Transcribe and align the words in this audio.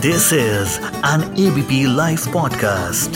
This 0.00 0.32
is 0.32 0.78
an 1.06 1.22
ABP 1.38 1.96
live 1.96 2.18
podcast 2.32 3.10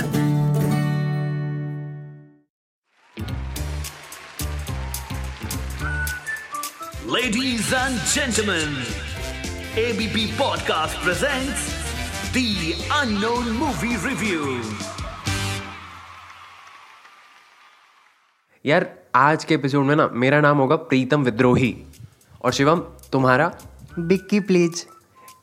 ladies 7.15 7.75
and 7.75 7.99
gentleman 7.99 8.77
ABP 9.79 10.27
podcast 10.27 11.03
present 11.05 11.51
the 12.35 12.45
unknown 12.93 13.51
movie 13.51 13.97
review 13.97 14.63
यार 18.67 18.95
आज 19.15 19.45
के 19.45 19.55
episode 19.55 19.85
में 19.85 19.97
ना 19.97 20.09
मेरा 20.13 20.41
नाम 20.41 20.59
होगा 20.59 20.77
प्रीतम 20.77 21.23
विद्रोही 21.23 21.77
और 22.45 22.53
शिवम 22.53 22.81
तुम्हारा? 23.13 23.53
Bikki 23.99 24.41
please 24.41 24.85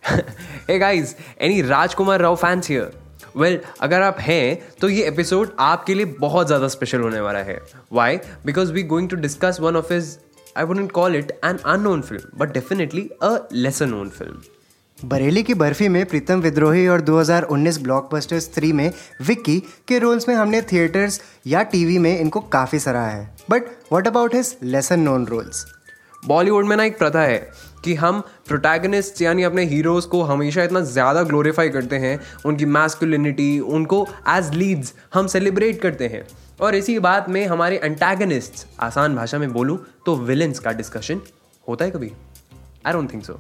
hey 0.04 0.78
guys 0.80 1.16
any 1.42 1.62
Rajkummar 1.62 2.22
Rao 2.22 2.36
fans 2.36 2.70
here 2.70 2.92
well 3.38 3.60
अगर 3.82 4.02
आप 4.02 4.18
हैं 4.20 4.76
तो 4.82 4.90
ये 4.90 5.04
एपिसोड 5.08 5.56
आपके 5.60 5.94
लिए 5.94 6.06
बहुत 6.20 6.48
ज़्यादा 6.48 6.68
स्पेशल 6.68 7.02
होने 7.02 7.20
वाला 7.20 7.40
है। 7.40 7.60
Why 7.94 8.18
because 8.46 8.72
we 8.74 8.84
going 8.84 9.10
to 9.10 9.16
discuss 9.16 9.58
one 9.62 9.76
of 9.76 9.94
his 9.94 10.18
I 10.58 10.64
wouldn't 10.64 10.92
call 10.92 11.16
it 11.16 11.32
an 11.46 11.58
unknown 11.66 12.02
film 12.02 12.38
but 12.38 12.54
definitely 12.54 13.10
a 13.24 13.38
lesser 13.54 13.90
known 13.90 14.10
film 14.10 15.08
Bareilly 15.08 15.44
की 15.44 15.54
बर्फ़ी 15.54 15.88
में 15.90 16.06
प्रीतम 16.06 16.42
विद्रोही 16.42 16.88
और 16.88 17.02
2019 17.02 17.78
ब्लॉकबस्टर्स 17.78 18.50
3 18.58 18.74
में 18.74 18.92
विक्की 19.22 19.60
के 19.88 20.00
रोल्स 20.00 20.28
में 20.30 20.36
हमने 20.36 20.62
थिएटर्स 20.62 21.22
या 21.48 21.64
टीवी 21.64 21.98
में 21.98 22.20
इनको 22.20 22.40
काफ़ी 22.40 22.80
सराहा 22.80 23.10
है। 23.10 23.36
But 23.50 23.64
what 23.92 24.08
about 24.08 24.36
his 24.36 24.56
lesser 24.64 25.00
known 25.00 25.26
roles 25.26 25.66
Bollywood 26.24 26.66
में 26.66 26.76
ना 26.78 26.84
एक 26.84 26.98
प्रथा 26.98 27.22
है 27.22 27.38
कि 27.84 27.94
हम 27.96 28.20
प्रोटैगनिस्ट 28.48 29.22
यानी 29.22 29.44
अपने 29.44 29.64
हीरोज़ 29.66 30.08
को 30.08 30.22
हमेशा 30.24 30.64
इतना 30.64 30.82
ज़्यादा 30.82 31.24
ग्लोरीफाई 31.24 31.70
करते 31.70 31.96
हैं, 31.96 32.20
उनकी 32.46 32.66
मैस्कुलिनिटी 32.66 33.60
उनको 33.60 34.06
एज 34.30 34.54
लीड्स 34.54 34.94
हम 35.14 35.28
सेलिब्रेट 35.28 35.82
करते 35.82 36.08
हैं। 36.08 36.26
और 36.62 36.76
इसी 36.76 36.98
बात 37.00 37.30
में 37.30 37.46
हमारे 37.46 37.80
एंटैगनिस्ट 37.84 38.66
आसान 38.80 39.16
भाषा 39.16 39.38
में 39.38 39.52
बोलूँ 39.54 39.78
तो 40.06 40.16
विलेंस 40.16 40.60
का 40.60 40.72
डिस्कशन 40.72 41.22
होता 41.68 41.86
है 41.86 41.92
कभी? 41.92 42.12
आई 42.86 42.94
डोंट 42.94 43.14
थिंक 43.14 43.26
सो 43.26 43.40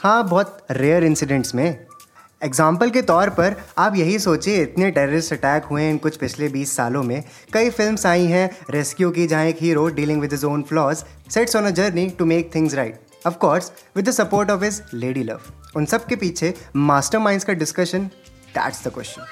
हाँ 0.00 0.28
बहुत 0.28 0.66
रेयर 0.70 1.04
इंसिडेंट्स 1.04 1.54
में 1.54 1.87
एग्ज़ाम्पल 2.42 2.90
के 2.90 3.00
तौर 3.02 3.30
पर, 3.30 3.54
आप 3.78 3.96
यही 3.96 4.18
सोचिए, 4.18 4.62
इतने 4.62 4.90
टेररिस्ट 4.90 5.32
अटैक 5.32 5.64
हुए 5.64 5.82
हैं 5.82 5.90
इन 5.90 5.96
कुछ 5.98 6.16
पिछले 6.16 6.48
20 6.48 6.74
सालों 6.76 7.02
में। 7.02 7.22
कई 7.52 7.70
फिल्म्स 7.70 8.06
आई 8.06 8.24
हैं 8.26 8.50
रेस्क्यू 8.70 9.10
की 9.10 9.26
जहाँ 9.26 9.44
एक 9.44 9.62
hero 9.62 9.86
dealing 9.88 10.20
with 10.20 10.44
own 10.44 10.62
flaws 10.62 11.02
sets 11.34 11.56
on 11.56 11.66
a 11.66 11.70
journey 11.70 12.08
to 12.18 12.24
make 12.24 12.54
things 12.54 12.74
right 12.74 13.26
of 13.26 13.36
course 13.36 13.72
with 13.96 14.08
the 14.08 14.10
support 14.10 14.50
of 14.50 14.64
his 14.64 14.80
lady 14.94 15.22
love 15.22 15.40
उन 15.76 15.84
सब 15.86 16.06
के 16.06 16.16
पीछे 16.16 16.54
मास्टरमाइंड्स 16.76 17.44
का 17.44 17.52
discussion 17.54 18.04
that's 18.54 18.86
the 18.86 18.92
question 18.94 19.26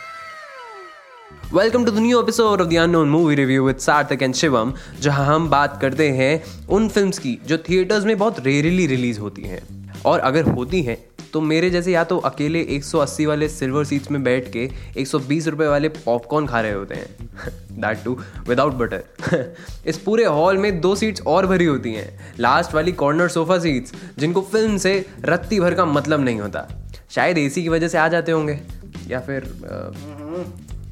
welcome 1.55 1.85
to 1.85 1.93
the 1.93 1.99
new 1.99 2.23
episode 2.23 2.61
of 2.61 2.69
the 2.69 2.77
unknown 2.79 3.09
movie 3.09 3.35
review 3.35 3.67
with 3.67 3.79
Sarthak 3.79 4.23
and 4.23 4.35
Shivam 4.35 4.75
जहाँ 5.01 5.27
हम 5.27 5.49
बात 5.51 5.79
करते 5.83 6.11
हैं 6.13 6.43
उन 6.69 6.89
फिल्म्स 6.89 7.19
की 7.19 7.39
जो 7.47 7.59
थिएटर्स 7.69 8.05
में 8.05 8.17
बहुत 8.19 8.47
रेयरली 8.47 8.87
रिलीज़ 8.87 9.21
होती 9.21 9.43
हैं। 9.43 9.63
और 10.07 10.21
अगर 10.21 10.51
होती 10.51 10.83
हैं 10.83 11.05
तो 11.37 11.41
मेरे 11.41 11.71
जैसे 11.71 11.93
या 11.93 12.05
तो 12.05 12.19
अकेले 12.19 12.63
180 12.71 13.27
वाले 13.27 13.49
सिल्वर 13.49 13.85
सीट्स 13.85 14.11
में 14.11 14.23
बैठ 14.23 14.53
के 14.53 14.71
120 14.97 15.49
रुपए 15.49 15.67
वाले 15.67 15.89
पॉपकॉर्न 15.89 16.47
खा 16.47 16.61
रहे 16.61 16.73
होते 16.73 16.95
हैं। 16.95 17.29
दैट 17.73 17.99
टू 18.05 18.19
विदाउट 18.49 18.73
बटर 18.73 19.57
इस 19.87 19.99
पूरे 19.99 20.25
हॉल 20.25 20.59
में 20.59 20.81
दो 20.81 20.97
सीट्स 20.97 21.21
और 21.21 21.47
भरी 21.47 21.65
होती 21.65 21.93
हैं। 21.93 22.35
लास्ट 22.39 22.75
वाली 22.75 22.93
कॉर्नर 22.93 23.29
सोफा 23.29 23.59
सीट्स 23.59 23.93
जिनको 24.19 24.41
फ़िल्म 24.41 24.77
से 24.77 25.07
रत्ती 25.25 25.61
भर 25.61 25.75
का 25.75 25.85
मतलब 25.85 26.21
नहीं 26.21 26.41
होता। 26.41 26.69
शायद 27.11 27.39
एसी 27.39 27.63
की 27.63 27.69
वजह 27.69 27.89
से 27.89 27.99
आ 27.99 28.09
जाते 28.09 28.33
होंगे। 28.33 28.61
या 29.09 29.21
फिर 29.21 29.41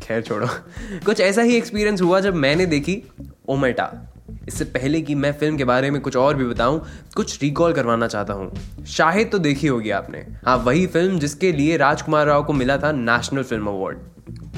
खैर 0.03 0.23
छोड़ो। 0.23 0.47
कुछ 1.07 1.21
ऐसा 1.21 1.43
ही 1.43 1.57
एक्सपीरियंस 1.57 2.01
हुआ 2.01 2.21
जब 2.21 2.35
मैंने 2.35 2.67
देखी 2.67 3.03
ओमेटा 3.49 4.14
इससे 4.49 4.65
पहले 4.67 5.01
कि 5.01 5.15
मैं 5.15 5.33
फ़िल्म 5.33 5.57
के 5.57 5.65
बारे 5.65 5.91
में 5.91 6.01
कुछ 6.03 6.17
और 6.17 6.37
भी 6.37 6.45
बताऊँ, 6.45 6.81
कुछ 7.17 7.43
रिकॉल 7.43 7.73
करवाना 7.73 8.07
चाहता 8.07 8.33
हूँ। 8.33 8.85
शाहिद 8.87 9.31
तो 9.33 9.39
देखी 9.39 9.67
होगी 9.67 9.91
आपने। 9.91 10.25
हाँ 10.47 10.57
वही 10.57 10.87
फ़िल्म 10.87 11.19
जिसके 11.19 11.53
लिए 11.53 11.77
राजकुमार 11.77 12.27
राव 12.27 12.45
को 12.45 12.53
मिला 12.53 12.77
था 12.79 12.93
नेशनल 12.93 13.43
फ़िल्म 13.43 13.67
अवार्ड 13.69 13.99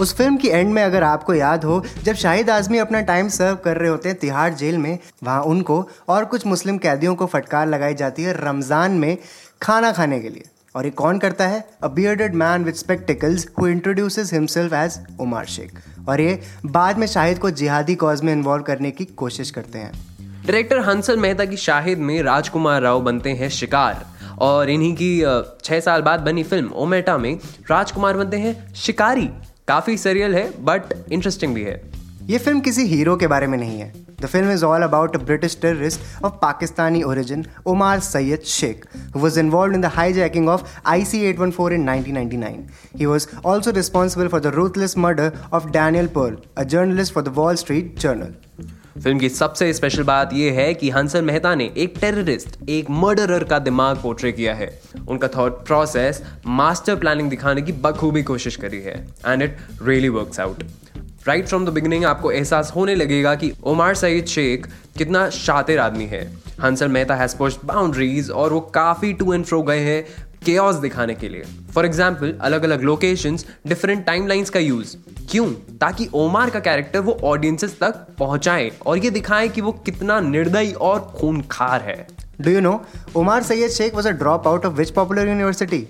उस 0.00 0.15
फ़िल्म 0.16 0.37
की 0.37 0.49
एंड 0.49 0.72
में 0.72 0.82
अगर 0.82 1.03
आपको 1.03 1.34
याद 1.34 1.65
हो, 1.65 1.82
जब 2.04 2.15
शाहिद 2.15 2.50
आजमी 2.50 2.78
अपना 2.78 3.00
टाइम 3.03 3.28
सर्व 3.28 3.56
कर 3.65 3.77
रहे 3.77 3.91
होते 3.91 4.09
हैं 4.09 4.19
तिहाड़ 4.19 4.53
जेल 4.54 4.78
में, 4.78 4.99
वहाँ 5.25 5.43
उनको 5.43 5.88
और 6.09 6.25
कुछ 6.25 6.47
मुस्लिम 6.47 6.78
कैदियों 6.78 7.15
को 7.15 7.27
फटकार 7.27 7.66
लगाई 7.69 7.94
जाती 7.94 8.22
है 8.22 8.34
रमज़ान 8.38 8.93
में 8.93 9.16
खाना 9.62 9.93
खाने 9.93 10.21
के 10.21 10.28
लिए। 10.28 10.44
और 10.75 10.84
ये 10.84 10.91
कौन 10.93 11.19
करता 11.19 11.47
है? 11.47 11.65
A 11.83 11.88
bearded 11.88 12.34
man 12.34 12.65
with 12.65 12.75
spectacles 12.75 13.48
who 13.60 13.66
introduces 13.66 14.33
himself 14.33 14.72
as 14.75 14.98
Umar 15.21 15.44
Sheikh 15.47 15.81
और 16.08 16.20
ये 16.20 16.40
बाद 16.66 16.98
में 16.98 17.06
शाहिद 17.06 17.38
को 17.38 17.50
जिहादी 17.52 17.94
कॉज 17.94 18.22
में 18.22 18.32
इन्वॉल्व 18.32 18.62
करने 18.62 18.90
की 18.90 19.04
कोशिश 19.16 19.50
करते 19.50 19.78
हैं। 19.78 19.92
डायरेक्टर 20.46 20.78
हंसल 20.80 21.16
मेहता 21.16 21.44
की 21.44 21.56
शाहिद 21.56 21.98
में 21.98 22.22
राजकुमार 22.22 22.82
राव 22.82 23.00
बनते 23.00 23.30
हैं 23.30 23.48
शिकार 23.50 24.04
और 24.38 24.70
इन्हीं 24.70 24.94
की 24.94 25.10
छह 25.64 25.80
साल 25.80 26.02
बाद 26.02 26.20
बनी 26.20 26.42
फ़िल्म 26.42 26.70
ओमेटा 26.76 27.18
में 27.18 27.34
राजकुमार 27.70 28.16
बनते 28.16 28.36
हैं 28.36 28.74
शिकारी। 28.74 29.28
काफ़ी 29.68 29.96
सीरियल 29.98 30.34
है 30.34 30.50
बट 30.64 30.92
इंटरेस्टिंग 31.12 31.54
भी 31.54 31.62
है। 31.62 31.80
ये 32.28 32.38
फ़िल्म 32.38 32.60
किसी 32.60 32.82
हीरो 32.87 33.14
के 33.16 33.26
बारे 33.26 33.47
में 33.47 33.56
नहीं 33.59 33.78
है 33.78 33.92
the 34.20 34.26
film 34.26 34.50
is 34.50 34.64
all 34.64 34.82
about 34.82 35.16
a 35.16 35.19
British 35.25 35.56
terrorist 35.62 36.25
of 36.25 36.32
Pakistani 36.42 37.03
origin 37.04 37.44
Umar 37.66 38.00
Syed 38.03 38.42
Sheikh 38.53 38.87
who 39.10 39.20
was 39.20 39.37
involved 39.37 39.75
in 39.75 39.81
the 39.81 39.91
hijacking 39.91 40.48
of 40.48 40.65
IC-814 40.86 41.75
in 41.75 41.84
1999. 41.84 42.56
He 42.94 43.06
was 43.06 43.26
also 43.44 43.72
responsible 43.72 44.28
for 44.28 44.41
the 44.41 44.53
ruthless 44.53 44.97
murder 44.97 45.28
of 45.50 45.69
Daniel 45.72 46.09
Pearl, 46.09 46.34
a 46.56 46.65
journalist 46.66 47.12
for 47.12 47.22
the 47.22 47.34
Wall 47.38 47.62
Street 47.62 47.94
Journal. 47.98 48.34
Film 48.97 49.19
की 49.19 49.28
सबसे 49.28 49.72
special 49.75 50.03
बात 50.03 50.32
यह 50.32 50.59
है 50.59 50.72
कि 50.75 50.91
हंसल 50.91 51.22
मेहता 51.22 51.54
ने 51.54 51.65
एक 51.76 51.94
terrorist 52.00 52.59
एक 52.70 52.91
murderer 52.91 53.44
का 53.44 53.59
दिमाग 53.60 53.97
पोर्ट्रे 54.03 54.32
किया 54.32 54.54
है 54.54 54.69
उनका 55.09 55.28
थॉट 55.36 55.65
प्रोसेस 55.66 56.22
मास्टर 56.60 56.97
प्लानिंग 57.00 57.28
दिखाने 57.31 57.62
की 57.62 57.72
बखूबी 57.84 58.22
कोशिश 58.31 58.56
करी 58.65 58.81
है 58.82 58.97
and 59.26 59.42
it 59.42 59.59
really 59.82 60.09
works 60.16 60.41
out 60.41 60.65
right 61.28 61.47
from 61.47 61.64
the 61.66 61.69
beginning 61.69 62.04
आपको 62.04 62.31
एहसास 62.31 62.70
होने 62.76 62.94
लगेगा 62.94 63.34
कि 63.34 63.50
उमार 63.64 63.94
सईद 63.94 64.26
शेख 64.26 64.66
कितना 64.98 65.28
शातिर 65.31 65.78
आदमी 65.78 66.04
है। 66.04 66.22
Hansal 66.62 66.88
Mehta 66.88 67.14
has 67.14 67.37
pushed 67.37 67.66
boundaries 67.66 68.31
और 68.31 68.53
वो 68.53 68.60
काफ़ी 68.75 69.12
टू 69.12 69.32
एंड 69.34 69.44
फ्रो 69.44 69.62
गए 69.62 69.78
हैं 69.78 70.03
केओस 70.47 70.75
दिखाने 70.75 71.15
के 71.15 71.28
लिए। 71.28 71.44
फॉर 71.75 71.86
एग्ज़ाम्पल 71.86 72.34
अलग 72.41 72.65
अलग 72.65 72.82
लोकेशंस 72.82 73.47
डिफरेंट 73.66 74.04
टाइमलाइंस 74.06 74.50
का 74.50 74.60
यूज़ 74.60 74.97
क्यों? 75.31 75.47
ताकि 75.81 76.09
ओमार 76.15 76.50
का 76.50 76.60
कैरेक्टर 76.60 77.00
वो 77.00 77.19
ऑडियंसेस 77.25 77.76
तक 77.81 78.06
पहुँचाए 78.19 78.70
और 78.86 78.98
ये 78.98 79.10
दिखाए 79.10 79.48
कि 79.48 79.60
वो 79.60 79.72
कितना 79.86 80.20
निर्दयी 80.20 80.72
और 80.72 81.00
खूनखार 81.16 81.82
है। 81.82 82.06
Do 82.42 82.53
you 82.53 82.62
know, 82.65 82.78
Umar 83.16 83.42
Syed 83.42 83.94
was 83.94 84.09
a 84.09 84.12
drop 84.12 84.48
out 84.48 84.66
of 84.66 84.75
which 84.75 84.91
popular 84.91 85.34
university? 85.34 85.82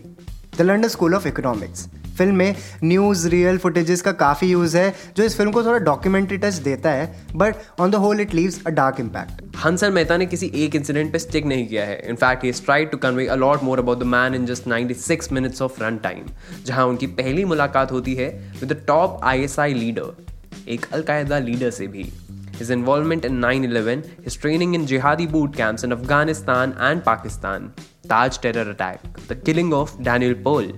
The 0.58 0.64
London 0.64 0.90
School 0.92 1.14
of 1.16 1.24
Economics. 1.28 1.80
Film 2.18 2.34
में 2.34 2.54
न्यूज़ 2.84 3.26
रियल 3.28 3.58
फुटेजेस 3.58 4.02
का 4.02 4.12
काफ़ी 4.12 4.46
यूज़ 4.48 4.76
है, 4.76 4.94
जो 5.16 5.24
इस 5.24 5.36
फ़िल्म 5.36 5.52
को 5.52 5.62
थोड़ा 5.64 5.78
डॉक्यूमेंट्री 5.84 6.38
टच 6.38 6.54
देता 6.64 6.90
है 6.90 7.26
but 7.36 7.56
on 7.80 7.90
the 7.90 7.94
whole 8.04 8.20
it 8.20 8.34
leaves 8.34 8.60
a 8.66 8.70
dark 8.70 9.00
impact 9.00 9.42
Hansal 9.64 9.90
Mehta 9.92 10.16
ने 10.16 10.26
किसी 10.26 10.50
एक 10.64 10.76
इंसिडेंट 10.76 11.12
पे 11.12 11.18
स्टिक 11.18 11.46
नहीं 11.46 11.66
किया 11.68 11.84
है. 11.84 11.98
In fact 12.08 12.44
he 12.44 12.52
tried 12.64 12.90
to 12.90 12.98
convey 12.98 13.26
a 13.26 13.34
lot 13.34 13.62
more 13.62 13.78
about 13.78 13.98
the 13.98 14.06
man 14.14 14.34
in 14.34 14.46
just 14.46 14.68
96 14.68 15.32
minutes 15.32 15.62
of 15.62 15.82
run 15.82 15.98
time 16.04 16.26
जहाँ 16.66 16.86
उनकी 16.86 17.06
पहली 17.20 17.44
मुलाकात 17.44 17.92
होती 17.92 18.14
है 18.14 18.30
with 18.60 18.72
the 18.72 18.82
top 18.86 19.20
ISI 19.24 19.74
leader 19.74 20.24
एक 20.68 20.86
अलकायदा 20.92 21.38
लीडर 21.38 21.70
से 21.70 21.86
भी. 21.86 22.10
His 22.58 22.70
involvement 22.70 23.26
in 23.26 23.38
9-11, 23.40 24.02
his 24.24 24.34
training 24.34 24.74
in 24.74 24.86
jihadi 24.86 25.30
boot 25.30 25.52
camps 25.54 25.84
in 25.84 25.92
Afghanistan 25.92 26.74
and 26.78 27.04
Pakistan, 27.04 27.72
Taj 28.08 28.38
terror 28.38 28.70
attack, 28.70 29.02
the 29.28 29.36
killing 29.36 29.72
of 29.74 29.96
Daniel 30.02 30.34
Pearl, 30.46 30.72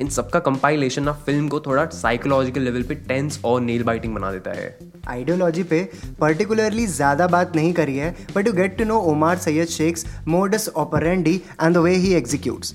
इन 0.00 0.08
सबका 0.08 0.38
कंपाइलेशन 0.40 1.08
ऑफ़ 1.08 1.16
फ़िल्म 1.24 1.48
को 1.48 1.60
थोड़ा 1.60 1.84
psychological 1.94 2.60
level 2.60 2.82
पे 2.82 2.94
tense 3.08 3.40
और 3.44 3.60
nail 3.60 3.82
biting 3.84 4.14
बना 4.14 4.30
देता 4.32 4.50
है। 4.56 4.78
आइडियोलॉजी 5.08 5.62
पे 5.72 5.82
पर्टिकुलरली 6.20 6.86
ज़्यादा 6.86 7.26
बात 7.34 7.56
नहीं 7.56 7.72
करी 7.72 7.96
है 7.96 8.14
but 8.36 8.46
you 8.46 8.52
get 8.52 8.76
to 8.78 8.84
know 8.84 8.98
Omar 9.12 9.38
Saeed 9.38 9.68
Sheikh's 9.68 10.06
modus 10.28 10.68
operandi 10.84 11.34
and 11.62 11.74
the 11.74 11.78
way 11.78 11.94
he 11.94 12.14
executes 12.14 12.74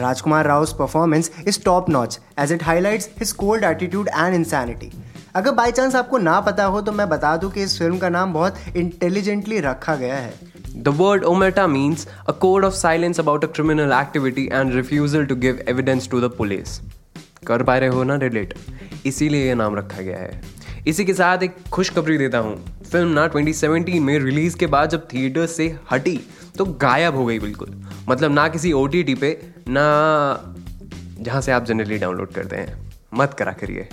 Rajkummar 0.00 0.46
Rao 0.46 0.66
performance 0.78 1.30
is 1.48 1.62
top 1.64 1.90
notch 1.90 2.18
as 2.40 2.52
it 2.52 2.62
highlights 2.64 3.10
his 3.18 3.32
cold 3.42 3.64
attitude 3.64 4.08
and 4.08 4.34
insanity 4.34 4.92
अगर 5.34 5.50
by 5.50 5.72
chance 5.72 5.94
आपको 5.96 6.18
ना 6.18 6.40
पता 6.40 6.64
हो 6.64 6.80
तो 6.80 6.92
मैं 6.92 7.08
बता 7.08 7.36
दूँ 7.36 7.50
कि 7.50 7.62
इस 7.62 7.78
फ़िल्म 7.78 7.98
का 7.98 8.08
नाम 8.08 8.32
बहुत 8.32 8.56
इंटेलिजेंटली 8.76 9.60
रखा 9.60 9.94
गया 9.96 10.16
है। 10.16 10.34
The 10.84 10.92
word 10.92 11.24
omerta 11.24 11.64
means 11.72 12.04
a 12.28 12.34
code 12.44 12.66
of 12.68 12.74
silence 12.74 13.20
about 13.22 13.44
a 13.44 13.48
criminal 13.48 13.94
activity 13.96 14.44
and 14.58 14.76
refusal 14.78 15.26
to 15.32 15.36
give 15.36 15.62
evidence 15.72 16.06
to 16.12 16.20
the 16.24 16.30
police. 16.36 16.78
कर 17.46 17.62
पा 17.62 17.76
रहे 17.78 17.88
हो 17.88 18.04
ना 18.04 18.16
रिलेट 18.16 18.54
इसीलिए 19.06 19.46
ये 19.46 19.54
नाम 19.54 19.76
रखा 19.76 20.02
गया 20.02 20.18
है। 20.18 20.40
इसी 20.86 21.04
के 21.04 21.14
साथ 21.14 21.42
एक 21.42 21.56
खुशखबरी 21.72 22.18
देता 22.18 22.38
हूँ। 22.38 22.56
फ़िल्म 22.92 23.08
ना 23.08 23.26
2017 23.28 24.00
में 24.00 24.18
रिलीज़ 24.18 24.56
के 24.56 24.66
बाद 24.66 24.90
जब 24.90 25.08
थिएटर 25.12 25.46
से 25.46 25.74
हटी 25.92 26.18
तो 26.58 26.64
गायब 26.64 27.16
हो 27.16 27.26
गई 27.26 27.38
बिल्कुल। 27.38 27.74
मतलब 28.08 28.32
ना 28.32 28.48
किसी 28.48 28.72
ओटीटी 28.72 29.14
पे, 29.14 29.38
ना 29.68 30.54
जहाँ 31.20 31.40
से 31.40 31.52
आप 31.52 31.64
जनरली 31.64 31.98
डाउनलोड 31.98 32.32
करते 32.32 32.56
हैं। 32.56 32.82
मत 33.14 33.34
करा 33.38 33.52
करिए। 33.52 33.88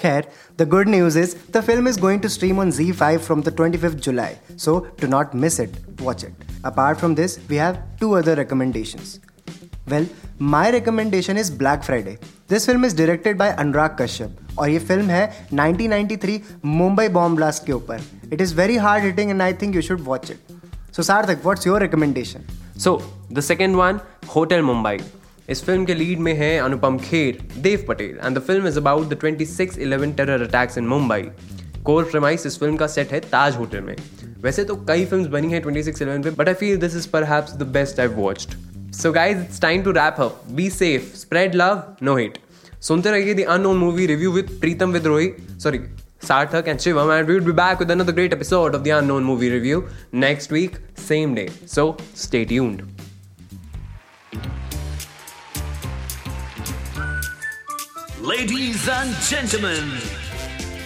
Khair, 0.00 0.28
the 0.56 0.66
good 0.66 0.88
news 0.88 1.16
is 1.16 1.34
the 1.56 1.62
film 1.62 1.86
is 1.86 1.96
going 1.96 2.20
to 2.20 2.28
stream 2.28 2.58
on 2.58 2.70
Z5 2.70 3.20
from 3.20 3.42
the 3.42 3.52
25th 3.52 4.00
July, 4.00 4.38
so 4.56 4.80
do 4.98 5.06
not 5.06 5.34
miss 5.34 5.58
it. 5.58 5.76
Watch 6.00 6.24
it. 6.24 6.34
Apart 6.64 6.98
from 6.98 7.14
this, 7.14 7.38
we 7.48 7.56
have 7.56 7.78
two 8.00 8.14
other 8.14 8.34
recommendations. 8.34 9.20
Well, 9.86 10.06
my 10.38 10.70
recommendation 10.70 11.36
is 11.36 11.50
Black 11.50 11.84
Friday. 11.84 12.18
This 12.48 12.66
film 12.66 12.84
is 12.84 12.92
directed 12.94 13.38
by 13.38 13.52
Anurag 13.52 13.96
Kashyap 13.96 14.42
और 14.58 14.68
ये 14.70 14.78
film 14.78 15.10
है 15.10 15.48
1993 15.54 16.38
Mumbai 16.64 17.08
bomb 17.16 17.36
blast 17.36 17.64
के 17.66 17.72
ऊपर 17.72 18.00
it 18.32 18.40
is 18.40 18.54
very 18.56 18.76
hard 18.84 19.04
hitting 19.04 19.30
and 19.30 19.42
I 19.42 19.52
think 19.62 19.74
you 19.76 19.82
should 19.82 20.00
watch 20.04 20.30
it 20.30 20.92
so 20.96 21.02
Sarthak 21.02 21.42
what's 21.44 21.66
your 21.66 21.80
recommendation 21.82 22.46
so 22.84 23.00
the 23.32 23.40
second 23.50 23.76
one 23.76 24.00
hotel 24.34 24.62
Mumbai 24.62 24.98
इस 25.51 25.63
film 25.65 25.85
के 25.85 25.93
lead 25.93 26.19
में 26.19 26.33
हैं 26.33 26.59
Anupam 26.61 26.97
Kher 26.97 27.37
Dev 27.61 27.85
Patel 27.87 28.17
and 28.23 28.37
the 28.37 28.41
film 28.41 28.67
is 28.67 28.77
about 28.79 29.09
the 29.09 29.19
2611 29.23 30.15
terror 30.17 30.41
attacks 30.47 30.77
in 30.77 30.87
Mumbai 30.87 31.21
core 31.85 32.03
premise 32.11 32.45
इस 32.45 32.59
film 32.59 32.77
का 32.77 32.87
set 32.87 33.11
है 33.11 33.19
Taj 33.31 33.55
hotel 33.55 33.81
में। 33.81 33.95
वैसे 34.43 34.63
तो 34.63 34.75
कई 34.87 35.05
फिल्म्स 35.05 35.27
बनी 35.27 35.51
हैं 35.51 35.63
2611 35.63 36.23
पे 36.23 36.31
but 36.31 36.47
I 36.47 36.53
feel 36.53 36.77
this 36.77 36.95
is 36.95 37.09
perhaps 37.13 37.55
the 37.55 37.67
best 37.77 37.99
I 37.99 38.07
watched 38.19 38.55
so 39.01 39.11
guys 39.11 39.37
it's 39.37 39.61
time 39.61 39.83
to 39.83 39.91
wrap 39.99 40.21
up 40.21 40.43
be 40.51 40.69
safe 40.69 41.15
spread 41.17 41.55
love 41.55 41.83
no 42.03 42.15
hate 42.17 42.37
सुनते 42.81 43.11
रहिए 43.11 43.33
the 43.33 43.45
unknown 43.49 43.77
movie 43.77 44.05
review 44.13 44.31
with 44.31 44.57
Pritam 44.61 44.91
Vidrohi 44.91 45.33
sorry 45.63 45.79
Sarthak 46.23 46.67
and 46.67 46.79
Shivam, 46.79 47.11
and 47.13 47.27
we 47.27 47.33
will 47.33 47.45
be 47.45 47.51
back 47.51 47.79
with 47.79 47.89
another 47.89 48.11
great 48.11 48.31
episode 48.31 48.75
of 48.75 48.83
the 48.83 48.91
Unknown 48.91 49.23
Movie 49.23 49.49
Review 49.49 49.83
next 50.13 50.51
week, 50.51 50.81
same 50.95 51.33
day. 51.33 51.49
So 51.65 51.97
stay 52.13 52.45
tuned. 52.45 53.00
Ladies 58.21 58.87
and 58.87 59.15
gentlemen, 59.23 59.89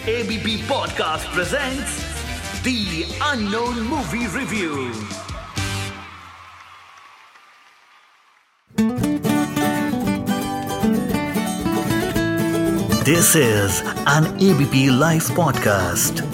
ABP 0.06 0.62
Podcast 0.62 1.26
presents 1.34 2.02
The 2.62 3.04
Unknown 3.20 3.82
Movie 3.82 4.26
Review. 4.28 4.90
This 13.04 13.36
is 13.36 13.82
an 14.06 14.24
ABP 14.42 14.90
Life 14.90 15.28
Podcast. 15.28 16.25